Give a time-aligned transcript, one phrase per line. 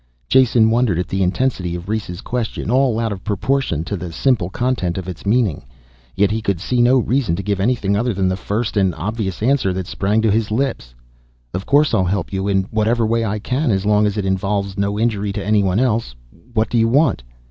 [0.27, 4.49] Jason wondered at the intensity of Rhes' question, all out of proportion to the simple
[4.49, 5.63] content of its meaning.
[6.15, 9.43] Yet he could see no reason to give anything other than the first and obvious
[9.43, 10.95] answer that sprang to his lips.
[11.53, 13.69] "Of course I'll help you, in whatever way I can.
[13.69, 16.15] As long as it involves no injury to anyone else.
[16.55, 17.21] What do you want?"